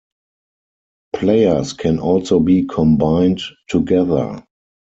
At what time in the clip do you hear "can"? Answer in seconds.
1.73-1.99